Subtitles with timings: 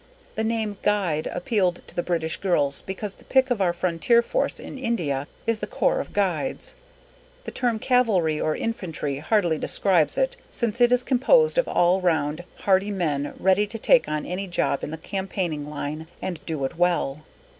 [0.33, 4.59] The name Guide appealed to the British girls because the pick of our frontier forces
[4.59, 6.73] in India is the Corps of Guides.
[7.45, 12.43] The term cavalry or infantry hardly describes it since it is composed of all round
[12.63, 16.77] handy men ready to take on any job in the campaigning line and do it
[16.79, 17.21] well.